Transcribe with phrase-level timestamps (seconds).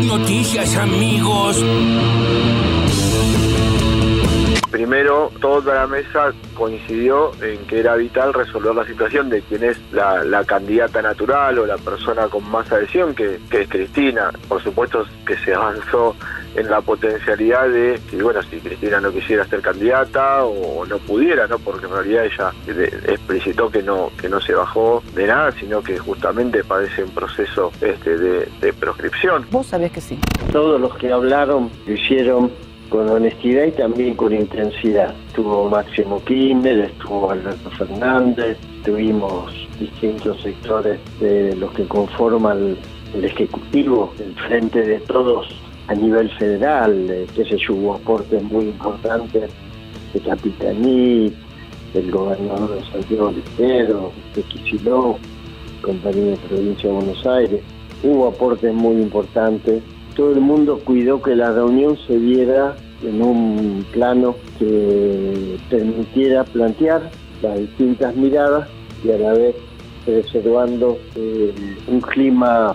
[0.00, 1.64] noticias, amigos.
[4.78, 9.76] Primero, toda la mesa coincidió en que era vital resolver la situación de quién es
[9.90, 14.30] la, la candidata natural o la persona con más adhesión, que, que es Cristina.
[14.46, 16.14] Por supuesto que se avanzó
[16.54, 21.48] en la potencialidad de que, bueno, si Cristina no quisiera ser candidata o no pudiera,
[21.48, 21.58] ¿no?
[21.58, 22.52] Porque en realidad ella
[23.08, 27.72] explicitó que no, que no se bajó de nada, sino que justamente padece un proceso
[27.80, 29.44] este, de, de proscripción.
[29.50, 30.20] Vos sabés que sí.
[30.52, 32.52] Todos los que hablaron hicieron
[32.88, 35.14] con honestidad y también con intensidad.
[35.28, 42.76] Estuvo Máximo Kirchner, estuvo Alberto Fernández, tuvimos distintos sectores de los que conforman
[43.14, 45.48] el Ejecutivo, el Frente de Todos
[45.88, 49.50] a nivel federal, eh, que se hubo aportes muy importantes
[50.12, 51.32] de Capitaní,
[51.94, 53.88] del gobernador de Santiago del
[54.34, 55.18] de Kicillof,
[55.80, 57.62] compañía de provincia de Buenos Aires.
[58.02, 59.82] Hubo aportes muy importantes.
[60.18, 62.74] Todo el mundo cuidó que la reunión se diera
[63.04, 67.08] en un plano que permitiera plantear
[67.40, 68.68] las distintas miradas
[69.04, 69.54] y a la vez
[70.04, 71.54] preservando eh,
[71.86, 72.74] un clima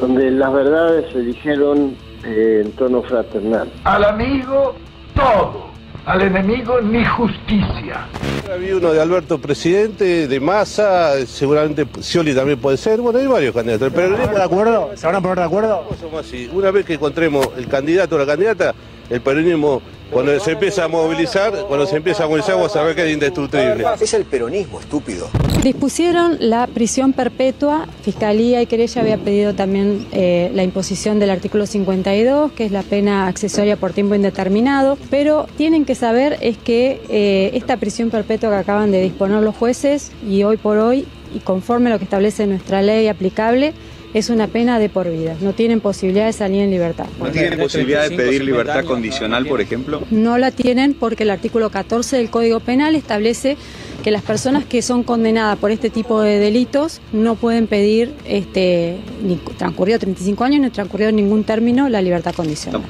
[0.00, 3.70] donde las verdades se dijeron eh, en tono fraternal.
[3.84, 4.74] Al amigo
[5.14, 5.66] todo,
[6.06, 8.06] al enemigo ni justicia.
[8.52, 13.00] Había uno de Alberto presidente, de Massa, seguramente Scioli también puede ser.
[13.00, 13.88] Bueno, hay varios candidatos.
[13.88, 14.90] El peronismo, ¿De acuerdo?
[14.94, 15.86] ¿Se van a poner de acuerdo?
[16.00, 16.50] somos así.
[16.52, 18.74] Una vez que encontremos el candidato o la candidata,
[19.08, 19.80] el peronismo,
[20.12, 23.84] cuando se empieza a movilizar, cuando se empieza a movilizar, vos sabés que es indestructible.
[24.00, 25.28] Es el peronismo, estúpido.
[25.62, 27.86] Dispusieron la prisión perpetua.
[28.02, 32.82] Fiscalía y querella había pedido también eh, la imposición del artículo 52, que es la
[32.82, 34.98] pena accesoria por tiempo indeterminado.
[35.08, 39.56] Pero tienen que saber es que eh, esta prisión perpetua que acaban de disponer los
[39.56, 43.72] jueces y hoy por hoy, y conforme a lo que establece nuestra ley aplicable,
[44.14, 45.36] es una pena de por vida.
[45.40, 47.06] No tienen posibilidad de salir en libertad.
[47.18, 50.02] ¿No tiene posibilidad de pedir libertad condicional, por ejemplo?
[50.10, 53.56] No la tienen porque el artículo 14 del Código Penal establece
[54.02, 58.98] que las personas que son condenadas por este tipo de delitos no pueden pedir, este,
[59.22, 62.82] ni transcurrido 35 años, ni transcurrido ningún término, la libertad condicional.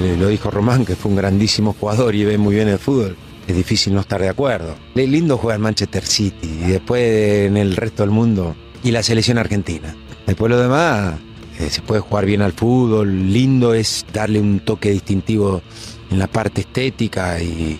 [0.00, 3.16] Eh, Lo dijo Román, que fue un grandísimo jugador y ve muy bien el fútbol.
[3.46, 4.74] Es difícil no estar de acuerdo.
[4.94, 9.02] Es lindo jugar en Manchester City y después en el resto del mundo y la
[9.02, 9.94] selección argentina.
[10.26, 11.14] Después lo demás,
[11.58, 15.62] eh, se puede jugar bien al fútbol, lindo es darle un toque distintivo
[16.10, 17.78] en la parte estética y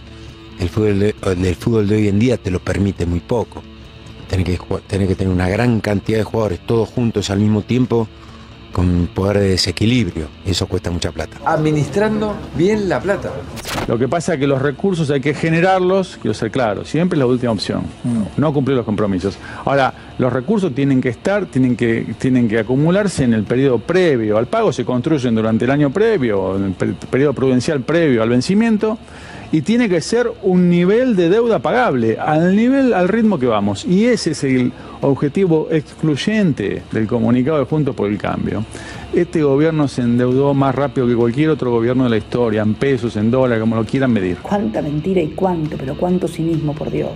[0.61, 1.15] el fútbol de,
[1.49, 3.63] el fútbol de hoy en día te lo permite muy poco.
[4.29, 7.63] Tenés que, jugar- tenés que tener una gran cantidad de jugadores todos juntos al mismo
[7.63, 8.09] tiempo
[8.73, 10.27] con poder de desequilibrio.
[10.45, 11.37] y Eso cuesta mucha plata.
[11.47, 13.31] Administrando bien la plata.
[13.87, 17.21] Lo que pasa es que los recursos hay que generarlos, quiero ser claro, siempre es
[17.21, 17.83] la última opción,
[18.37, 19.37] no cumplir los compromisos.
[19.65, 24.39] Ahora, los recursos tienen que estar, tienen que, tienen que acumularse en el periodo previo
[24.39, 28.29] al pago, se construyen durante el año previo, en el per- periodo prudencial previo al
[28.29, 28.97] vencimiento,
[29.53, 33.85] y tiene que ser un nivel de deuda pagable, al nivel, al ritmo que vamos.
[33.85, 38.65] Y ese es el objetivo excluyente del comunicado de Juntos por el Cambio.
[39.13, 43.15] Este gobierno se endeudó más rápido que cualquier otro gobierno de la historia, en pesos,
[43.17, 44.39] en dólares, como lo quieran medir.
[44.43, 47.11] Cuánta mentira y cuánto, pero cuánto cinismo, por Dios.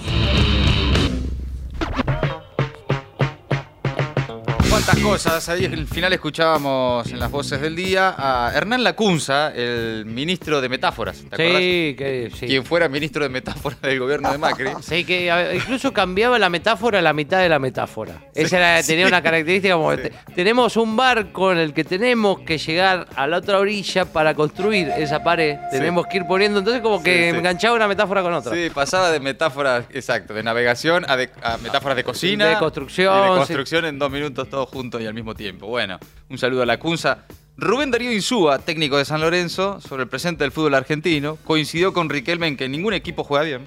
[4.89, 5.49] Cuántas cosas.
[5.51, 10.71] Ahí al final escuchábamos en las voces del día a Hernán Lacunza, el ministro de
[10.71, 11.19] Metáforas.
[11.19, 11.59] ¿Te acordás?
[11.61, 12.47] Sí, que sí.
[12.47, 14.71] Quien fuera ministro de Metáforas del gobierno de Macri.
[14.81, 18.15] Sí, que a incluso cambiaba la metáfora a la mitad de la metáfora.
[18.35, 22.57] Esa era, tenía una característica como te- tenemos un barco en el que tenemos que
[22.57, 25.57] llegar a la otra orilla para construir esa pared.
[25.71, 28.55] Tenemos que ir poniendo, entonces como que enganchaba una metáfora con otra.
[28.55, 32.47] Sí, pasaba de metáforas, exacto, de navegación a, de- a metáforas de cocina.
[32.47, 34.69] De construcción, y de construcción en dos minutos todos
[35.01, 35.67] y al mismo tiempo.
[35.67, 35.99] Bueno,
[36.31, 37.25] un saludo a la Cunza.
[37.57, 42.09] Rubén Darío Insúa, técnico de San Lorenzo, sobre el presente del fútbol argentino, coincidió con
[42.09, 43.67] Riquelme en que ningún equipo juega bien.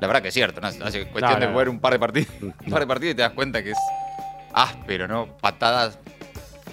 [0.00, 0.68] La verdad que es cierto, ¿no?
[0.68, 2.28] Hace cuestión No, de jugar un par de partidos.
[2.40, 3.78] Un par de partidos y te das cuenta que es
[4.54, 5.26] áspero, ¿no?
[5.40, 5.98] Patadas.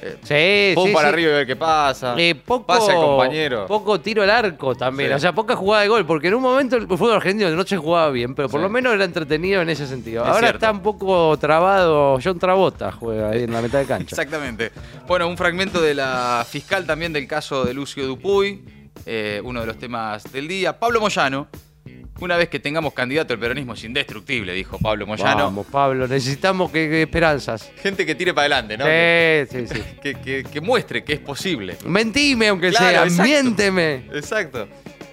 [0.02, 1.14] Eh, Sí, pum sí, para sí.
[1.14, 2.16] arriba y ver qué pasa.
[2.18, 3.66] Eh, poco, Pasa el compañero.
[3.68, 5.14] Poco tiro al arco también.
[5.14, 6.06] O sea, poca jugada de gol.
[6.06, 8.94] Porque en un momento el fútbol argentino no se jugaba bien, pero por lo menos
[8.94, 10.24] era entretenido en ese sentido.
[10.24, 10.58] Es Ahora cierto.
[10.58, 12.18] está un poco trabado.
[12.24, 14.06] John Travolta juega ahí en la mitad de cancha.
[14.10, 14.72] Exactamente.
[15.08, 18.64] Bueno, un fragmento de la fiscal también del caso de Lucio Dupuy,
[19.06, 20.78] eh, uno de los temas del día.
[20.80, 21.48] Pablo Moyano,
[22.22, 25.46] una vez que tengamos candidato, el peronismo es indestructible, dijo Pablo Moyano.
[25.46, 27.72] Vamos, Pablo, necesitamos que, que esperanzas.
[27.82, 28.86] Gente que tire para adelante, ¿no?
[28.86, 29.84] Sí, sí, sí.
[30.02, 31.78] Que, que- que muestre que es posible.
[31.86, 33.24] Mentime aunque Claro, sea, exacto.
[33.24, 33.96] miénteme.
[34.14, 34.68] Exacto.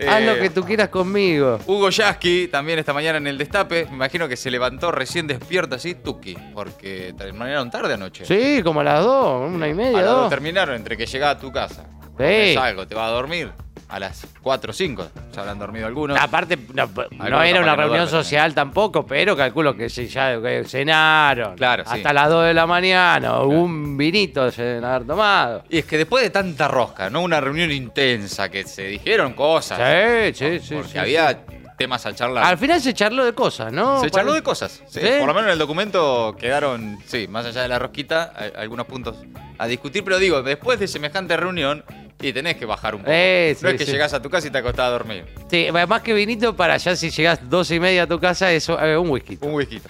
[0.06, 1.58] Haz lo Eh, que tú quieras conmigo.
[1.66, 5.76] Hugo Yasky, también esta mañana en el Destape, me imagino que se levantó recién despierto
[5.76, 8.26] así, tuki, porque terminaron tarde anoche.
[8.26, 10.30] Sí, como a las dos, una y A media, las dos dos.
[10.30, 11.86] terminaron entre que llegaba a tu casa.
[12.18, 12.24] Sí.
[12.24, 13.50] Es algo, te vas a dormir
[13.88, 15.08] a las 4 o 5.
[15.32, 16.18] Ya habrán dormido algunos.
[16.20, 18.08] Aparte, no, era una reunión duermen.
[18.08, 21.56] social tampoco, pero calculo que sí, ya que cenaron.
[21.56, 21.90] Claro, sí.
[21.94, 25.64] Hasta las 2 de la mañana, un vinito se deben haber tomado.
[25.68, 27.22] Y es que después de tanta rosca, ¿no?
[27.22, 29.78] Una reunión intensa, que se dijeron cosas.
[29.78, 30.74] Sí, sí, sí.
[30.74, 31.36] Porque sí, había sí.
[31.78, 32.44] temas a charlar.
[32.44, 34.00] Al final se charló de cosas, ¿no?
[34.00, 34.82] Se charló de cosas.
[34.92, 39.16] Por lo menos en el documento quedaron, sí, más allá de la rosquita, algunos puntos
[39.58, 40.02] a discutir.
[40.02, 41.84] Pero digo, después de semejante reunión,
[42.20, 43.12] y tenés que bajar un poco.
[43.14, 43.92] Eh, sí, no es que sí.
[43.92, 45.24] llegás a tu casa y te acostás a dormir.
[45.50, 48.82] Sí, más que vinito para allá si llegás 12 y media a tu casa, eso,
[48.82, 49.38] eh, un whisky.
[49.40, 49.80] Un whisky.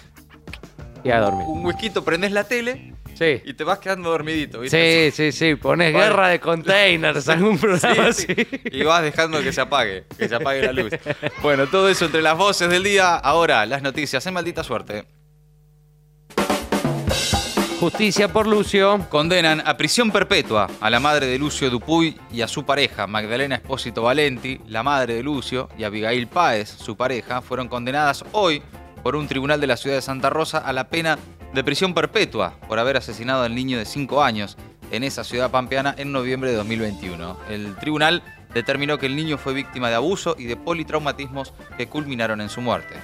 [1.04, 1.44] Y a dormir.
[1.46, 3.40] Un whisky, prendés la tele Sí.
[3.46, 4.60] y te vas quedando dormidito.
[4.60, 5.10] ¿viste?
[5.10, 5.54] Sí, sí, sí.
[5.54, 6.04] Pones Vale.
[6.04, 8.34] guerra de containers, algún programa Sí, así.
[8.34, 8.60] sí.
[8.72, 10.90] Y vas dejando que se apague, que se apague la luz.
[11.42, 13.14] Bueno, todo eso entre las voces del día.
[13.14, 15.04] Ahora, las noticias en maldita suerte.
[17.78, 19.06] Justicia por Lucio.
[19.10, 23.56] Condenan a prisión perpetua a la madre de Lucio Dupuy y a su pareja, Magdalena
[23.56, 28.62] Espósito Valenti, la madre de Lucio, y Abigail Páez, su pareja, fueron condenadas hoy
[29.02, 31.18] por un tribunal de la ciudad de Santa Rosa a la pena
[31.52, 34.56] de prisión perpetua por haber asesinado al niño de 5 años
[34.90, 37.36] en esa ciudad pampeana en noviembre de 2021.
[37.50, 38.22] El tribunal
[38.54, 42.62] determinó que el niño fue víctima de abuso y de politraumatismos que culminaron en su
[42.62, 42.94] muerte.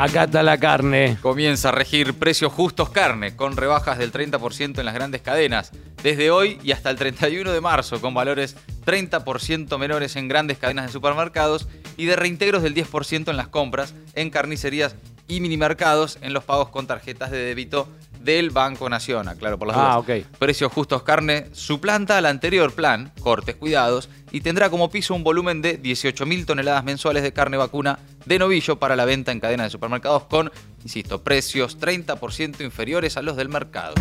[0.00, 1.18] Acá está la carne.
[1.20, 6.30] Comienza a regir precios justos carne, con rebajas del 30% en las grandes cadenas, desde
[6.30, 8.56] hoy y hasta el 31 de marzo, con valores
[8.86, 11.68] 30% menores en grandes cadenas de supermercados
[11.98, 14.96] y de reintegros del 10% en las compras, en carnicerías
[15.30, 17.88] y minimercados, en los pagos con tarjetas de débito
[18.20, 19.26] del Banco Nación.
[19.38, 20.22] Claro, por las Ah, dudas.
[20.26, 20.38] ok.
[20.38, 25.62] Precios Justos Carne suplanta al anterior plan, Cortes Cuidados, y tendrá como piso un volumen
[25.62, 29.70] de 18.000 toneladas mensuales de carne vacuna de novillo para la venta en cadena de
[29.70, 33.94] supermercados con, insisto, precios 30% inferiores a los del mercado.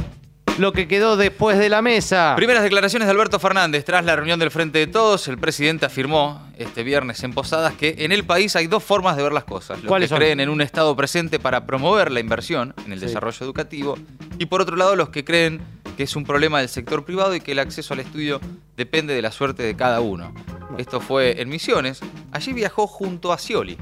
[0.59, 2.33] Lo que quedó después de la mesa.
[2.35, 3.85] Primeras declaraciones de Alberto Fernández.
[3.85, 7.95] Tras la reunión del Frente de Todos, el presidente afirmó este viernes en Posadas que
[7.99, 9.81] en el país hay dos formas de ver las cosas.
[9.81, 13.05] Los que creen en un Estado presente para promover la inversión en el Sí.
[13.05, 13.97] desarrollo educativo
[14.37, 15.61] y por otro lado los que creen
[15.95, 18.41] que es un problema del sector privado y que el acceso al estudio
[18.75, 20.33] depende de la suerte de cada uno.
[20.77, 22.01] Esto fue en Misiones.
[22.33, 23.77] Allí viajó junto a Scioli.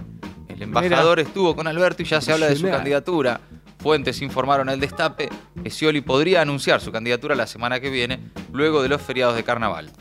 [0.48, 3.42] El embajador estuvo con Alberto y ya se habla de su candidatura.
[3.80, 5.30] Fuentes informaron al Destape
[5.64, 8.20] que Scioli podría anunciar su candidatura la semana que viene,
[8.52, 9.92] luego de los feriados de carnaval.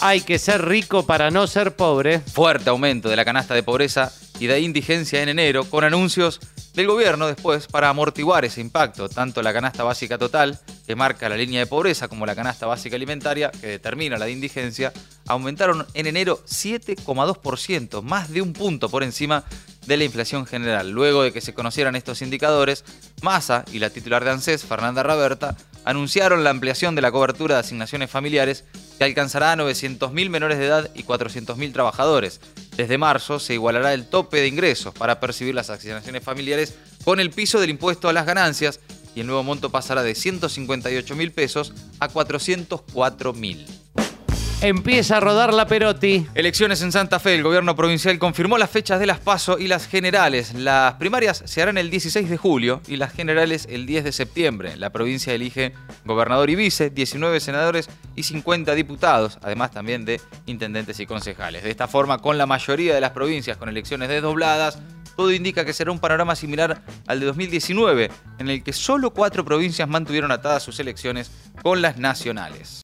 [0.00, 2.20] Hay que ser rico para no ser pobre.
[2.20, 6.40] Fuerte aumento de la canasta de pobreza y de indigencia en enero, con anuncios
[6.74, 11.36] del gobierno después para amortiguar ese impacto, tanto la canasta básica total, que marca la
[11.36, 14.92] línea de pobreza, como la canasta básica alimentaria, que determina la de indigencia,
[15.28, 19.44] aumentaron en enero 7,2%, más de un punto por encima
[19.86, 20.90] de la inflación general.
[20.90, 22.84] Luego de que se conocieran estos indicadores,
[23.22, 27.60] Massa y la titular de ANSES, Fernanda Raberta, anunciaron la ampliación de la cobertura de
[27.60, 28.64] asignaciones familiares
[28.98, 32.40] que alcanzará a 900.000 menores de edad y 400.000 trabajadores.
[32.76, 37.30] Desde marzo se igualará el tope de ingresos para percibir las asignaciones familiares con el
[37.30, 38.80] piso del impuesto a las ganancias
[39.14, 43.83] y el nuevo monto pasará de 158.000 pesos a 404.000.
[44.64, 46.26] Empieza a rodar la Perotti.
[46.34, 47.34] Elecciones en Santa Fe.
[47.34, 50.54] El gobierno provincial confirmó las fechas de las PASO y las generales.
[50.54, 54.78] Las primarias se harán el 16 de julio y las generales el 10 de septiembre.
[54.78, 55.74] La provincia elige
[56.06, 61.62] gobernador y vice, 19 senadores y 50 diputados, además también de intendentes y concejales.
[61.62, 64.78] De esta forma, con la mayoría de las provincias con elecciones desdobladas,
[65.14, 69.44] todo indica que será un panorama similar al de 2019, en el que solo cuatro
[69.44, 71.30] provincias mantuvieron atadas sus elecciones
[71.62, 72.83] con las nacionales.